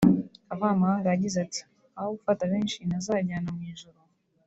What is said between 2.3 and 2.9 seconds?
benshi